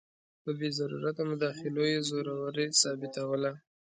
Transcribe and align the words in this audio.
په 0.43 0.49
بې 0.59 0.69
ضرورته 0.79 1.21
مداخلو 1.29 1.83
یې 1.91 1.99
زوروري 2.09 2.67
ثابتوله. 2.81 3.51